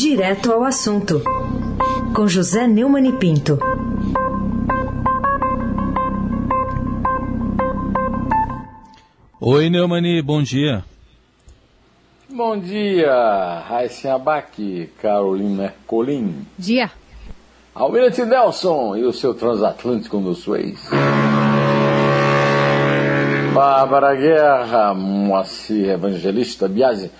[0.00, 1.20] Direto ao assunto,
[2.14, 3.58] com José Neumann e Pinto.
[9.40, 10.84] Oi, Neumani, bom dia.
[12.30, 16.46] Bom dia, Raíssa Abac, Carolina Colim.
[16.56, 16.92] Dia.
[17.74, 20.78] Almirante Nelson e o seu transatlântico no Suez.
[23.52, 27.10] Bárbara Guerra, Moacir Evangelista Biasi.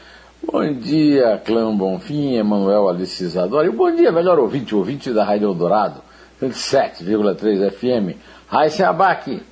[0.51, 3.69] Bom dia, Clã Bonfim, Emanuel Alice Isadora.
[3.69, 6.01] E bom dia, melhor ouvinte, ouvinte da Rádio Eldorado,
[6.41, 8.17] 107,3 FM.
[8.49, 9.43] Raíssa Abac,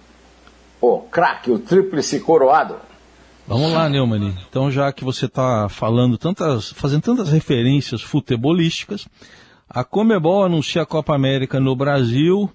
[0.80, 2.76] o craque, o tríplice coroado.
[3.46, 4.34] Vamos lá, Neumann.
[4.48, 9.06] Então, já que você está falando tantas, fazendo tantas referências futebolísticas,
[9.68, 12.50] a Comebol anuncia a Copa América no Brasil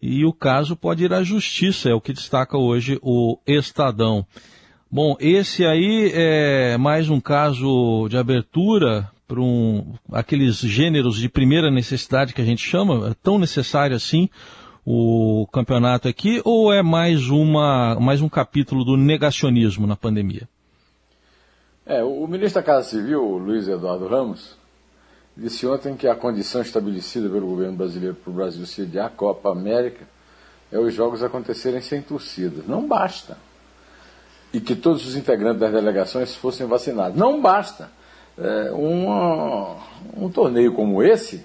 [0.00, 4.24] e o caso pode ir à justiça, é o que destaca hoje o Estadão.
[4.94, 11.70] Bom, esse aí é mais um caso de abertura para um, aqueles gêneros de primeira
[11.70, 14.28] necessidade que a gente chama, é tão necessário assim
[14.84, 20.46] o campeonato aqui, ou é mais, uma, mais um capítulo do negacionismo na pandemia?
[21.86, 24.58] É, o ministro da Casa Civil, Luiz Eduardo Ramos,
[25.34, 29.50] disse ontem que a condição estabelecida pelo governo brasileiro para o Brasil sediar a Copa
[29.50, 30.06] América
[30.70, 32.66] é os jogos acontecerem sem torcidas.
[32.66, 33.38] Não basta.
[34.52, 37.16] E que todos os integrantes das delegações fossem vacinados.
[37.16, 37.90] Não basta.
[38.38, 39.76] É, uma,
[40.16, 41.44] um torneio como esse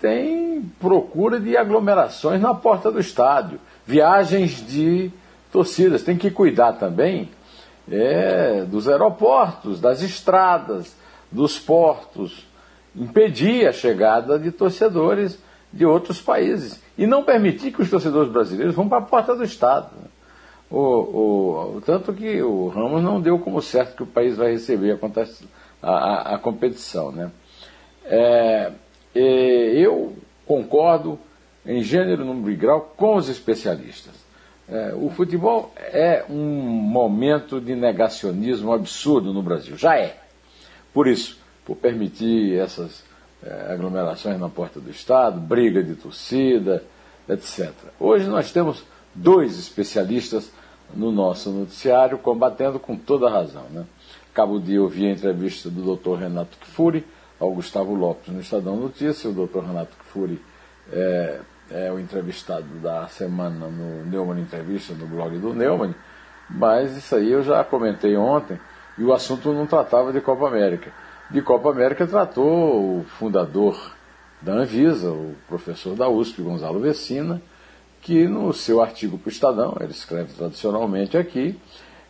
[0.00, 5.10] tem procura de aglomerações na porta do estádio, viagens de
[5.50, 6.02] torcidas.
[6.02, 7.30] Tem que cuidar também
[7.90, 10.94] é, dos aeroportos, das estradas,
[11.30, 12.46] dos portos
[12.96, 15.38] impedir a chegada de torcedores
[15.72, 19.42] de outros países e não permitir que os torcedores brasileiros vão para a porta do
[19.42, 19.90] Estado.
[20.76, 24.98] O, o, tanto que o Ramos não deu como certo que o país vai receber
[25.80, 27.12] a, a, a competição.
[27.12, 27.30] Né?
[28.04, 28.72] É,
[29.14, 31.16] eu concordo
[31.64, 34.14] em gênero, número e grau com os especialistas.
[34.68, 40.16] É, o futebol é um momento de negacionismo absurdo no Brasil, já é.
[40.92, 43.04] Por isso, por permitir essas
[43.44, 46.82] é, aglomerações na porta do Estado, briga de torcida,
[47.28, 47.70] etc.
[48.00, 48.82] Hoje nós temos
[49.14, 50.50] dois especialistas
[50.92, 53.64] no nosso noticiário combatendo com toda a razão.
[53.70, 53.84] Né?
[54.32, 56.20] Cabo dia eu vi a entrevista do Dr.
[56.20, 57.06] Renato Kfouri
[57.38, 59.24] ao Gustavo Lopes no Estadão Notícias.
[59.24, 59.60] O Dr.
[59.60, 60.40] Renato Kfouri
[60.92, 61.40] é,
[61.70, 65.94] é o entrevistado da semana no Neumann Entrevista, no blog do Neumann,
[66.50, 68.58] mas isso aí eu já comentei ontem
[68.98, 70.92] e o assunto não tratava de Copa América
[71.30, 73.92] de Copa América tratou o fundador
[74.40, 77.40] da Anvisa, o professor da USP, Gonzalo Vecina,
[78.04, 81.58] que no seu artigo para o Estadão, ele escreve tradicionalmente aqui,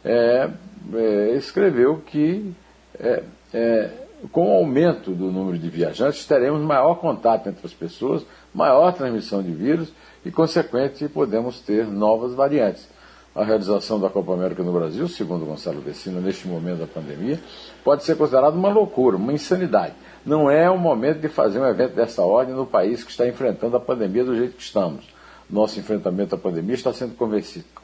[0.04, 0.50] é,
[0.92, 2.52] é, escreveu que
[2.98, 3.22] é,
[3.52, 3.90] é,
[4.30, 9.42] com o aumento do número de viajantes teremos maior contato entre as pessoas, maior transmissão
[9.42, 9.92] de vírus
[10.26, 12.88] e, consequente, podemos ter novas variantes
[13.34, 17.40] a realização da Copa América no Brasil, segundo Gonçalo Vecina, neste momento da pandemia,
[17.82, 19.94] pode ser considerado uma loucura, uma insanidade.
[20.24, 23.76] Não é o momento de fazer um evento dessa ordem no país que está enfrentando
[23.76, 25.13] a pandemia do jeito que estamos.
[25.48, 27.14] Nosso enfrentamento à pandemia está sendo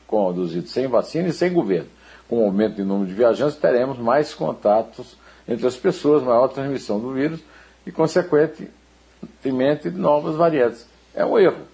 [0.06, 1.88] conduzido sem vacina e sem governo.
[2.28, 5.16] Com o aumento de número de viajantes, teremos mais contatos
[5.48, 7.40] entre as pessoas, maior transmissão do vírus
[7.86, 10.86] e, consequentemente, novas variantes.
[11.14, 11.70] É um erro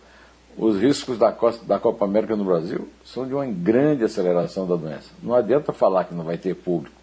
[0.57, 4.75] os riscos da, Costa, da Copa América no Brasil são de uma grande aceleração da
[4.75, 5.11] doença.
[5.23, 6.97] Não adianta falar que não vai ter público.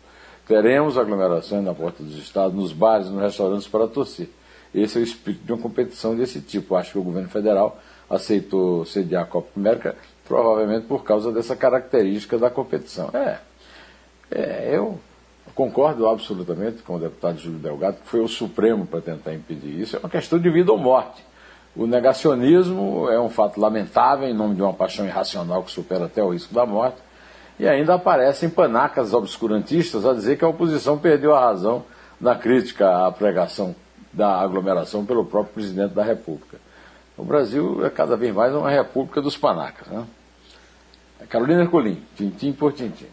[0.48, 4.30] Teremos aglomerações na porta dos estados, nos bares, nos restaurantes para torcer.
[4.74, 6.76] Esse é o espírito de uma competição desse tipo.
[6.76, 7.80] Acho que o governo federal
[8.10, 9.96] aceitou sediar a Copa América
[10.26, 13.10] provavelmente por causa dessa característica da competição.
[13.14, 13.40] É,
[14.32, 15.00] é eu
[15.54, 19.96] concordo absolutamente com o deputado Júlio Delgado, que foi o Supremo para tentar impedir isso.
[19.96, 21.24] É uma questão de vida ou morte.
[21.76, 26.24] O negacionismo é um fato lamentável em nome de uma paixão irracional que supera até
[26.24, 26.98] o risco da morte.
[27.60, 31.84] E ainda aparecem panacas obscurantistas a dizer que a oposição perdeu a razão
[32.20, 33.76] na crítica à pregação
[34.14, 36.58] da aglomeração pelo próprio presidente da República.
[37.18, 39.88] O Brasil é cada vez mais uma república dos panacas.
[39.88, 40.06] Né?
[41.30, 43.08] Carolina Ercolim, tintim por tintim.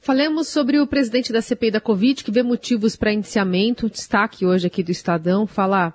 [0.00, 3.90] Falemos sobre o presidente da CPI da Covid, que vê motivos para indiciamento.
[3.90, 5.92] Destaque hoje aqui do Estadão, fala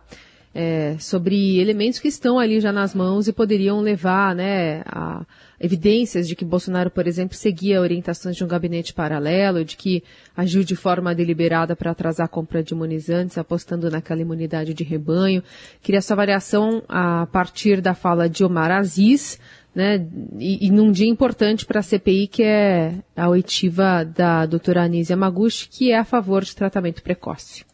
[0.53, 5.25] é, sobre elementos que estão ali já nas mãos e poderiam levar né, a
[5.59, 10.03] evidências de que Bolsonaro, por exemplo, seguia orientações de um gabinete paralelo, de que
[10.38, 15.41] agiu de forma deliberada para atrasar a compra de imunizantes, apostando naquela imunidade de rebanho.
[15.81, 19.39] Queria sua avaliação a partir da fala de Omar Aziz,
[19.73, 20.07] né,
[20.38, 25.15] e, e num dia importante para a CPI, que é a oitiva da doutora Anísia
[25.15, 27.65] Maguchi, que é a favor de tratamento precoce.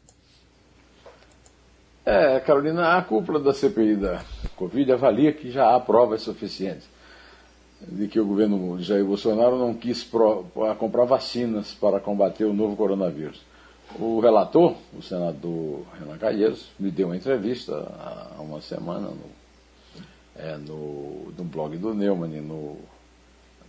[2.11, 4.23] É, Carolina, a cúpula da CPI da
[4.55, 6.89] Covid avalia que já há provas suficientes
[7.79, 10.43] de que o governo Jair Bolsonaro não quis pro,
[10.79, 13.39] comprar vacinas para combater o novo coronavírus.
[13.99, 20.01] O relator, o senador Renan Calheiros, me deu uma entrevista há uma semana no,
[20.35, 22.75] é, no, no blog do Neumann, no,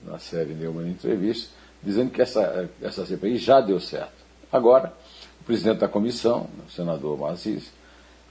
[0.03, 1.51] na série Neumann Entrevista,
[1.83, 4.25] dizendo que essa, essa CPI já deu certo.
[4.51, 4.95] Agora,
[5.43, 7.71] o presidente da comissão, o senador Marcis,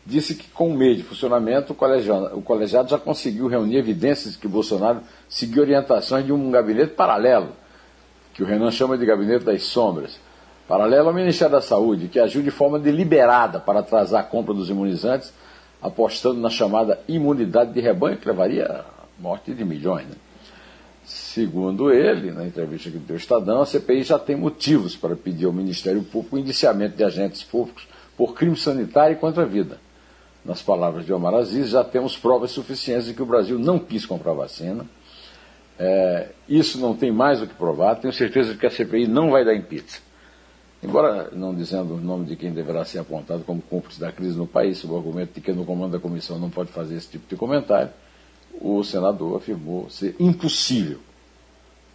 [0.05, 4.35] disse que com um mês de funcionamento, o colegiado, o colegiado já conseguiu reunir evidências
[4.35, 7.49] que Bolsonaro seguiu orientações de um gabinete paralelo,
[8.33, 10.19] que o Renan chama de gabinete das sombras,
[10.67, 14.69] paralelo ao Ministério da Saúde, que agiu de forma deliberada para atrasar a compra dos
[14.69, 15.33] imunizantes,
[15.81, 18.83] apostando na chamada imunidade de rebanho, que levaria à
[19.19, 20.07] morte de milhões.
[20.07, 20.15] Né?
[21.05, 25.45] Segundo ele, na entrevista que deu ao Estadão, a CPI já tem motivos para pedir
[25.45, 29.79] ao Ministério Público o indiciamento de agentes públicos por crime sanitário e contra a vida
[30.43, 34.05] nas palavras de Omar Aziz, já temos provas suficientes de que o Brasil não quis
[34.05, 34.85] comprar vacina.
[35.77, 37.95] É, isso não tem mais o que provar.
[37.95, 39.99] Tenho certeza de que a CPI não vai dar em pizza.
[40.81, 44.47] Embora não dizendo o nome de quem deverá ser apontado como cúmplice da crise no
[44.47, 47.27] país, sob o argumento de que no comando da comissão não pode fazer esse tipo
[47.27, 47.91] de comentário,
[48.61, 50.99] o senador afirmou ser impossível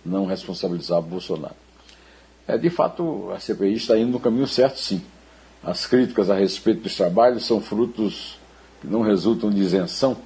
[0.05, 1.55] não responsabilizar Bolsonaro.
[2.47, 5.03] É, de fato, a CPI está indo no caminho certo, sim.
[5.65, 8.39] As críticas a respeito dos trabalhos são frutos
[8.81, 10.17] que não resultam de isenção,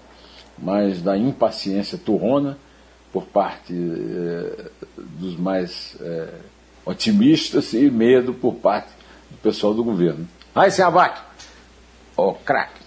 [0.58, 2.58] mas da impaciência turrona
[3.12, 6.34] por parte eh, dos mais eh,
[6.84, 8.88] otimistas e medo por parte
[9.30, 10.26] do pessoal do governo.
[10.54, 11.20] Aí se abate,
[12.16, 12.78] ó oh, craque.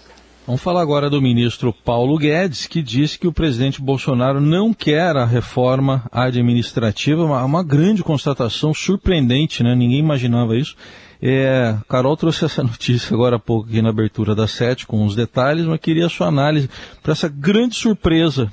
[0.44, 5.16] Vamos falar agora do ministro Paulo Guedes, que disse que o presidente Bolsonaro não quer
[5.16, 9.72] a reforma administrativa, uma, uma grande constatação surpreendente, né?
[9.76, 10.76] Ninguém imaginava isso.
[11.22, 15.14] É, Carol trouxe essa notícia agora há pouco aqui na abertura da sete, com os
[15.14, 16.68] detalhes, mas queria a sua análise
[17.00, 18.52] para essa grande surpresa.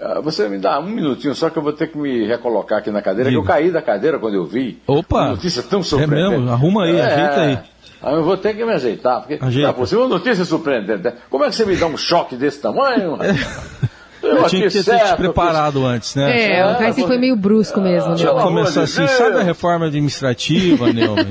[0.00, 2.90] Ah, você me dá um minutinho, só que eu vou ter que me recolocar aqui
[2.90, 3.42] na cadeira, Diga.
[3.42, 4.80] que eu caí da cadeira quando eu vi.
[4.86, 5.22] Opa!
[5.22, 6.34] Uma notícia tão surpreendente.
[6.34, 6.50] É mesmo?
[6.50, 7.58] Arruma aí, é, ajeita aí.
[8.00, 9.72] Aí eu vou ter que me ajeitar, porque Ajeita.
[9.72, 11.12] tá, uma notícia surpreendente.
[11.28, 13.18] Como é que você me dá um choque desse tamanho?
[14.28, 16.58] Eu, eu tinha que ter te preparado antes, né?
[16.58, 18.14] É, o Raíssa foi meio brusco mesmo.
[18.14, 18.24] Né?
[18.42, 21.26] começar assim, sabe a reforma administrativa, Neumann?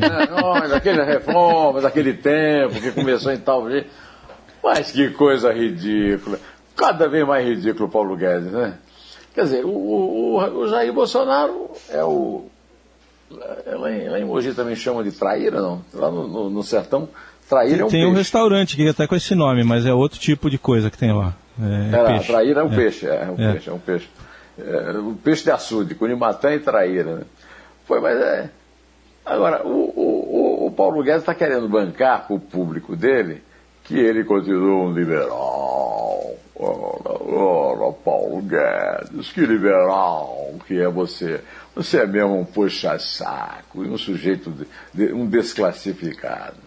[0.63, 3.89] É, daquele reforma, daquele tempo que começou em tal jeito.
[4.63, 6.39] Mas que coisa ridícula.
[6.75, 8.75] Cada vez mais ridículo o Paulo Guedes, né?
[9.33, 12.45] Quer dizer, o, o, o Jair Bolsonaro é o.
[13.29, 15.81] Lá em, lá em Mogi também chama de traíra, não?
[15.93, 17.09] Lá no, no, no sertão,
[17.49, 18.13] traíra é um Tem peixe.
[18.13, 20.97] um restaurante que é até com esse nome, mas é outro tipo de coisa que
[20.97, 21.35] tem lá.
[21.61, 22.27] É, é peixe.
[22.27, 22.75] Traíra é um é.
[22.75, 23.51] peixe, é, um é.
[23.51, 24.09] peixe, é um peixe.
[24.59, 27.17] É, um peixe de açude, cunimatã e traíra.
[27.17, 27.21] Né?
[27.85, 28.49] Foi, mas é.
[29.25, 33.43] Agora, o, o, o Paulo Guedes está querendo bancar para o público dele
[33.83, 36.35] que ele continua um liberal.
[36.55, 41.41] Ora, ora, Paulo Guedes, que liberal que é você.
[41.75, 44.51] Você é mesmo um puxa-saco, um sujeito,
[44.93, 46.66] de, um desclassificado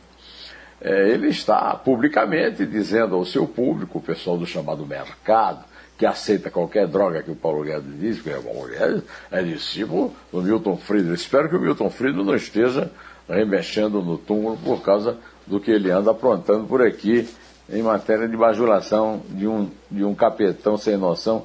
[0.81, 5.65] é, ele está publicamente dizendo ao seu público, o pessoal do chamado mercado,
[5.99, 10.15] que aceita qualquer droga que o Paulo Guedes diz, porque o Paulo Guedes é discípulo
[10.33, 11.15] do Milton Friedman.
[11.15, 12.91] Espero que o Milton Friedman não esteja
[13.29, 17.29] remexendo no túmulo por causa do que ele anda aprontando por aqui
[17.69, 21.45] em matéria de bajulação de um, de um capetão sem noção,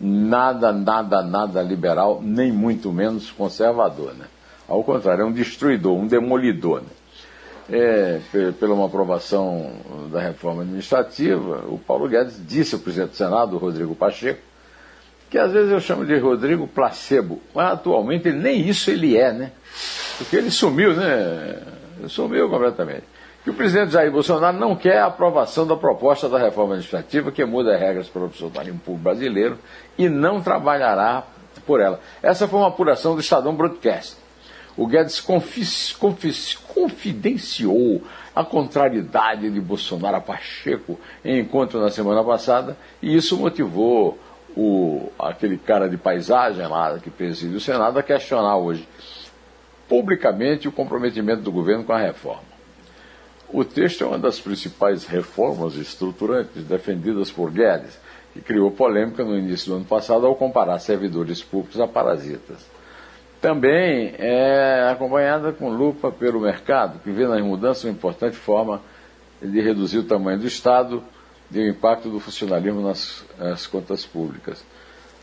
[0.00, 4.14] nada, nada, nada liberal, nem muito menos conservador.
[4.14, 4.26] Né?
[4.68, 6.82] Ao contrário, é um destruidor, um demolidor.
[6.82, 6.88] Né?
[7.70, 8.20] É,
[8.58, 9.72] pela uma aprovação
[10.10, 14.40] da reforma administrativa, o Paulo Guedes disse ao presidente do Senado, Rodrigo Pacheco,
[15.30, 19.52] que às vezes eu chamo de Rodrigo Placebo, mas atualmente nem isso ele é, né?
[20.18, 21.58] Porque ele sumiu, né?
[22.06, 23.02] Sumiu completamente.
[23.42, 27.44] Que o presidente Jair Bolsonaro não quer a aprovação da proposta da reforma administrativa que
[27.44, 29.58] muda as regras para o funcionalismo público brasileiro
[29.98, 31.24] e não trabalhará
[31.66, 32.00] por ela.
[32.22, 34.16] Essa foi uma apuração do Estadão Broadcast
[34.76, 38.02] o Guedes confis, confis, confidenciou
[38.34, 44.18] a contrariedade de Bolsonaro a Pacheco em encontro na semana passada e isso motivou
[44.56, 48.88] o, aquele cara de paisagem lá que preside o Senado a questionar hoje
[49.88, 52.54] publicamente o comprometimento do governo com a reforma.
[53.48, 57.96] O texto é uma das principais reformas estruturantes defendidas por Guedes,
[58.32, 62.73] que criou polêmica no início do ano passado ao comparar servidores públicos a parasitas
[63.44, 68.80] também é acompanhada com lupa pelo mercado, que vê nas mudanças uma importante forma
[69.42, 71.04] de reduzir o tamanho do Estado
[71.52, 74.64] e o impacto do funcionalismo nas, nas contas públicas.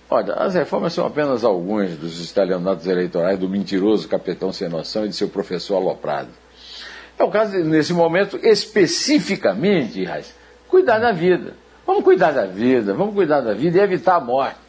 [0.07, 5.09] Olha, as reformas são apenas alguns dos estalionatos eleitorais do mentiroso capitão sem noção e
[5.09, 6.29] de seu professor aloprado.
[7.17, 10.31] É o caso, de, nesse momento, especificamente, Raiz,
[10.67, 11.55] cuidar da vida.
[11.87, 14.60] Vamos cuidar da vida, vamos cuidar da vida e evitar a morte.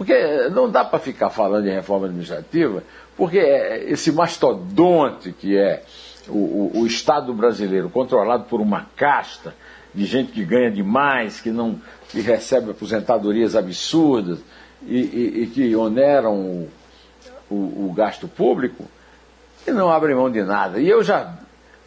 [0.00, 2.82] Porque não dá para ficar falando de reforma administrativa,
[3.18, 5.82] porque esse mastodonte que é
[6.26, 9.54] o, o, o, Estado brasileiro, controlado por uma casta
[9.94, 11.78] de gente que ganha demais, que não
[12.08, 14.38] que recebe aposentadorias absurdas
[14.86, 16.66] e, e, e que oneram
[17.50, 18.86] o, o, gasto público,
[19.66, 20.80] e não abrem mão de nada.
[20.80, 21.34] E eu já,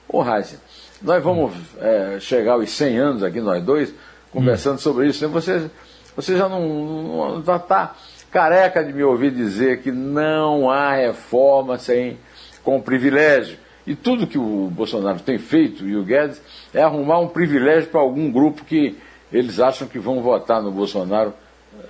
[0.08, 0.60] ô Heisen,
[1.02, 1.52] nós vamos
[1.82, 3.92] é, chegar aos 100 anos aqui, nós dois,
[4.32, 4.82] conversando hum.
[4.82, 5.28] sobre isso.
[5.28, 5.34] Né?
[5.34, 5.72] Você,
[6.16, 7.96] você já não está tá
[8.32, 12.18] careca de me ouvir dizer que não há reforma sem,
[12.64, 13.58] com privilégio.
[13.86, 16.42] E tudo que o Bolsonaro tem feito e o Guedes
[16.74, 18.98] é arrumar um privilégio para algum grupo que
[19.32, 21.34] eles acham que vão votar no Bolsonaro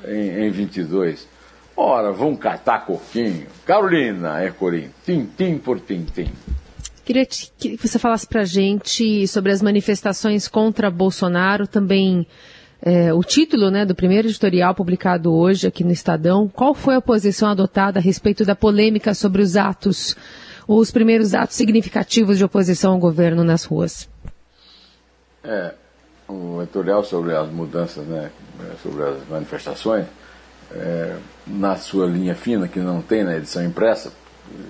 [0.06, 1.27] em, em 22.
[1.75, 3.48] Ora, vão catar coquinho.
[3.65, 6.32] Carolina Ercolim, tim-tim por tim-tim.
[7.06, 12.25] Queria que você falasse para gente sobre as manifestações contra Bolsonaro, também
[12.86, 16.50] é, o título né, do primeiro editorial publicado hoje aqui no Estadão.
[16.50, 20.18] Qual foi a posição adotada a respeito da polêmica sobre os atos,
[20.68, 24.10] os primeiros atos significativos de oposição ao governo nas ruas?
[25.46, 25.74] É,
[26.28, 28.30] o editorial sobre as mudanças, né,
[28.82, 30.06] sobre as manifestações,
[30.74, 31.16] é,
[31.48, 34.12] na sua linha fina, que não tem na edição impressa,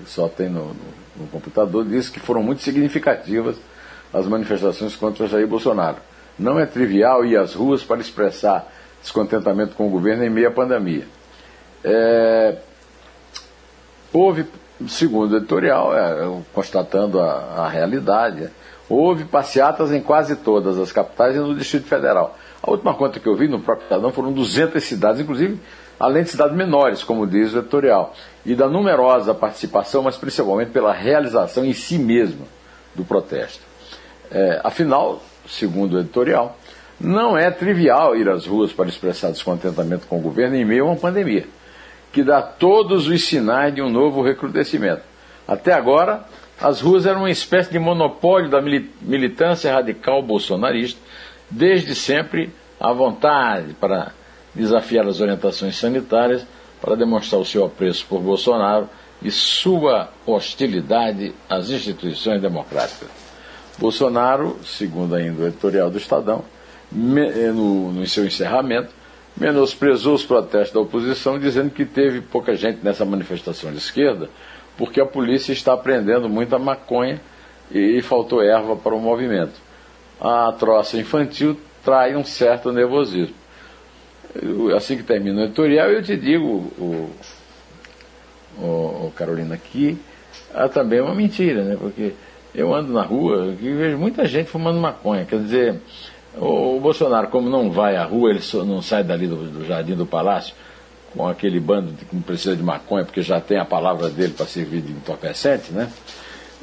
[0.06, 0.76] só tem no, no,
[1.18, 3.56] no computador, diz que foram muito significativas
[4.14, 5.98] as manifestações contra Jair Bolsonaro.
[6.38, 8.72] Não é trivial ir às ruas para expressar
[9.02, 11.06] descontentamento com o governo em meio à pandemia.
[11.84, 12.58] É,
[14.12, 14.46] houve,
[14.88, 18.50] segundo o editorial, é, constatando a, a realidade,
[18.90, 22.38] houve passeatas em quase todas as capitais e no Distrito Federal.
[22.62, 25.60] A última conta que eu vi no próprio Estadão foram 200 cidades, inclusive
[26.00, 28.14] além de cidades menores, como diz o editorial,
[28.46, 32.46] e da numerosa participação, mas principalmente pela realização em si mesma
[32.96, 33.62] do protesto.
[34.32, 36.58] É, afinal, segundo o editorial,
[37.00, 40.92] não é trivial ir às ruas para expressar descontentamento com o governo em meio a
[40.92, 41.46] uma pandemia,
[42.12, 45.02] que dá todos os sinais de um novo recrudescimento.
[45.48, 46.24] Até agora,
[46.62, 51.00] as ruas eram uma espécie de monopólio da militância radical bolsonarista,
[51.50, 54.14] desde sempre à vontade para
[54.56, 56.46] desafiar as orientações sanitárias,
[56.82, 58.90] para demonstrar o seu apreço por Bolsonaro
[59.22, 63.23] e sua hostilidade às instituições democráticas.
[63.78, 66.44] Bolsonaro, segundo ainda o editorial do Estadão,
[66.92, 68.94] eh, no, no seu encerramento,
[69.36, 74.30] menosprezou os protestos da oposição, dizendo que teve pouca gente nessa manifestação de esquerda,
[74.78, 77.20] porque a polícia está prendendo muita maconha
[77.72, 79.54] e faltou erva para o movimento.
[80.22, 83.36] A troça infantil trai um certo nervosismo.
[84.78, 87.12] assim que termina o editorial, eu te digo, o,
[88.58, 88.64] o,
[89.08, 89.98] o Carolina, que
[90.54, 91.76] há também uma mentira, né?
[91.80, 92.14] Porque
[92.54, 95.26] eu ando na rua e vejo muita gente fumando maconha.
[95.26, 95.82] Quer dizer,
[96.38, 99.96] o, o Bolsonaro, como não vai à rua, ele não sai dali do, do Jardim
[99.96, 100.54] do Palácio,
[101.16, 104.46] com aquele bando que não precisa de maconha, porque já tem a palavra dele para
[104.46, 105.90] servir de entorpecente, né?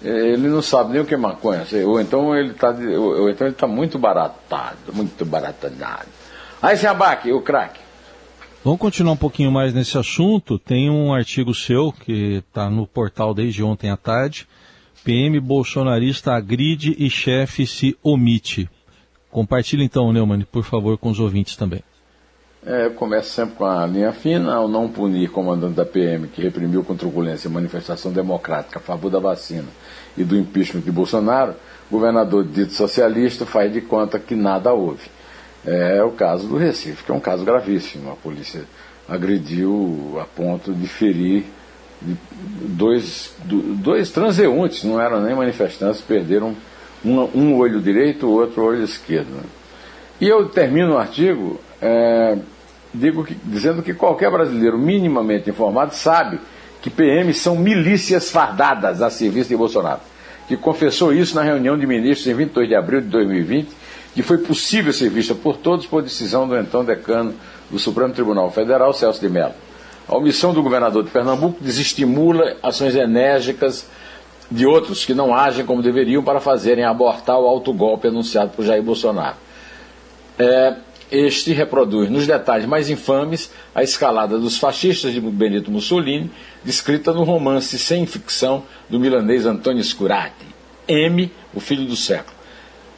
[0.02, 3.66] Ele não sabe nem o que é maconha, ou então ele está então ele tá
[3.66, 6.09] muito baratado, muito baratanado.
[6.62, 7.80] Aí se abaque, o craque.
[8.64, 10.59] Vamos continuar um pouquinho mais nesse assunto.
[10.59, 14.47] Tem um artigo seu que está no portal desde ontem à tarde.
[15.04, 18.69] PM bolsonarista agride e chefe se omite.
[19.30, 21.83] Compartilhe então, Neumann, por favor, com os ouvintes também.
[22.64, 26.42] É, eu começo sempre com a linha fina, ao não punir comandante da PM que
[26.42, 29.69] reprimiu com truculência a manifestação democrática a favor da vacina
[30.14, 31.54] e do impeachment de Bolsonaro,
[31.90, 35.09] governador dito socialista faz de conta que nada houve.
[35.64, 38.11] É o caso do Recife, que é um caso gravíssimo.
[38.11, 38.64] A polícia
[39.09, 41.45] agrediu a ponto de ferir
[42.00, 46.54] dois, dois transeuntes, não eram nem manifestantes, perderam
[47.04, 49.30] um, um olho direito, o outro olho esquerdo.
[49.30, 49.42] Né?
[50.21, 52.37] E eu termino o artigo é,
[52.92, 56.40] digo que, dizendo que qualquer brasileiro minimamente informado sabe
[56.83, 60.00] que PMs são milícias fardadas a serviço de Bolsonaro,
[60.49, 63.69] que confessou isso na reunião de ministros em 22 de abril de 2020,
[64.14, 67.35] que foi possível ser vista por todos por decisão do então decano
[67.71, 69.54] do Supremo Tribunal Federal, Celso de Mello.
[70.09, 73.87] A omissão do governador de Pernambuco desestimula ações enérgicas
[74.50, 78.83] de outros que não agem como deveriam para fazerem abortar o autogolpe anunciado por Jair
[78.83, 79.37] Bolsonaro.
[80.38, 80.75] É,
[81.11, 86.30] este reproduz nos detalhes mais infames a escalada dos fascistas de Benito Mussolini,
[86.64, 90.47] descrita no romance sem ficção do milanês Antônio Scurati,
[90.88, 92.40] M, o filho do século.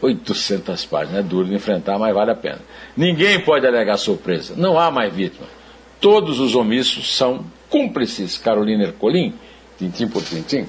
[0.00, 2.58] 800 páginas, é duro de enfrentar, mas vale a pena.
[2.96, 5.46] Ninguém pode alegar surpresa, não há mais vítima.
[6.02, 8.36] Todos os omissos são cúmplices.
[8.36, 9.34] Carolina Ercolim,
[9.78, 10.66] tintim por tintim.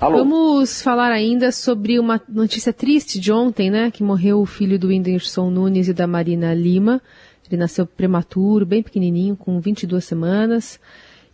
[0.00, 0.20] Alô?
[0.20, 3.90] Vamos falar ainda sobre uma notícia triste de ontem, né?
[3.90, 7.02] Que morreu o filho do Whindersson Nunes e da Marina Lima.
[7.46, 10.80] Ele nasceu prematuro, bem pequenininho, com 22 semanas.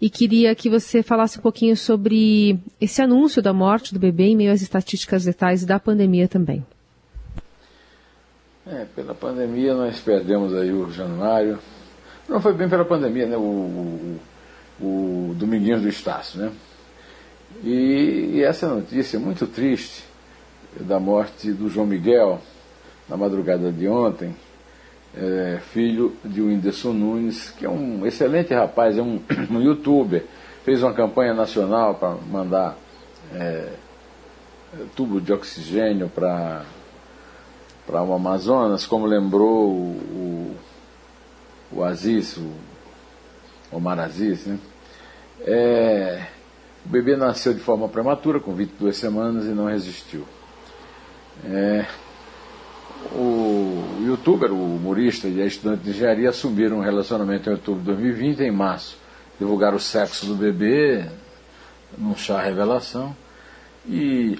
[0.00, 4.36] E queria que você falasse um pouquinho sobre esse anúncio da morte do bebê em
[4.36, 6.64] meio às estatísticas letais da pandemia também.
[8.66, 11.58] É, pela pandemia nós perdemos aí o Januário.
[12.26, 13.36] Não foi bem pela pandemia, né?
[13.36, 14.18] O,
[14.80, 16.52] o, o Dominguinhos do Estácio, né?
[17.62, 20.02] E, e, essa notícia muito triste
[20.80, 22.40] da morte do João Miguel,
[23.06, 24.34] na madrugada de ontem,
[25.14, 29.20] é, filho de Whindersson Nunes, que é um excelente rapaz, é um,
[29.52, 30.24] um youtuber,
[30.64, 32.78] fez uma campanha nacional para mandar
[33.34, 33.68] é,
[34.96, 36.64] tubo de oxigênio para
[37.86, 40.56] para o Amazonas, como lembrou o,
[41.72, 42.50] o, Aziz, o
[43.70, 44.58] Omar Aziz, né?
[45.40, 46.26] É,
[46.84, 50.24] o bebê nasceu de forma prematura, com 22 semanas, e não resistiu.
[51.44, 51.84] É,
[53.12, 57.86] o youtuber, o humorista e a estudante de engenharia assumiram um relacionamento em outubro de
[57.86, 59.04] 2020, em março
[59.38, 61.04] divulgaram o sexo do bebê
[61.96, 63.14] num chá revelação.
[63.86, 64.38] E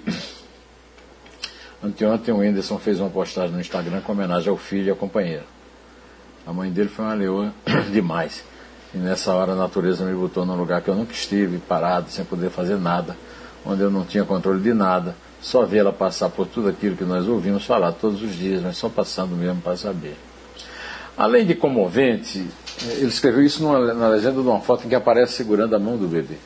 [1.84, 5.44] anteontem o Anderson fez uma postagem no Instagram com homenagem ao filho e ao companheiro.
[6.46, 7.52] A mãe dele foi uma leoa
[7.92, 8.42] demais.
[8.94, 12.24] E nessa hora a natureza me botou num lugar que eu nunca estive, parado, sem
[12.24, 13.16] poder fazer nada,
[13.64, 17.26] onde eu não tinha controle de nada, só vê-la passar por tudo aquilo que nós
[17.26, 20.16] ouvimos falar todos os dias, mas só passando mesmo para saber.
[21.16, 22.46] Além de comovente,
[22.82, 25.96] ele escreveu isso numa, na legenda de uma foto em que aparece segurando a mão
[25.96, 26.36] do bebê.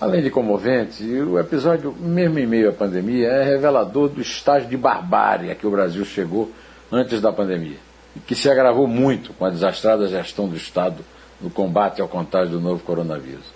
[0.00, 4.76] Além de comovente, o episódio, mesmo em meio à pandemia, é revelador do estágio de
[4.76, 6.50] barbárie a que o Brasil chegou
[6.90, 7.78] antes da pandemia,
[8.16, 11.04] e que se agravou muito com a desastrada gestão do Estado
[11.40, 13.46] no combate ao contágio do novo coronavírus.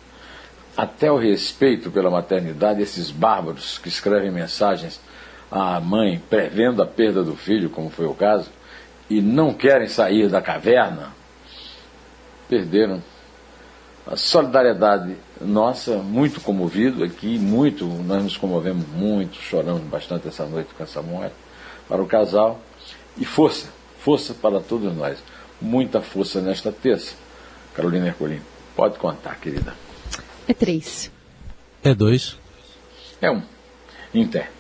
[0.77, 5.01] Até o respeito pela maternidade, esses bárbaros que escrevem mensagens
[5.51, 8.49] à mãe prevendo a perda do filho, como foi o caso,
[9.11, 11.13] e não querem sair da caverna,
[12.49, 13.03] perderam.
[14.07, 20.71] A solidariedade nossa, muito comovido aqui, muito, nós nos comovemos muito, choramos bastante essa noite
[20.77, 21.35] com essa morte,
[21.89, 22.61] para o casal,
[23.17, 25.19] e força, força para todos nós.
[25.61, 27.15] Muita força nesta terça
[27.79, 28.41] Carolina Ercolim.
[28.75, 29.73] Pode contar, querida.
[30.49, 31.13] É três.
[31.81, 32.37] É dois.
[33.21, 33.41] É um.
[34.13, 34.51] Inter.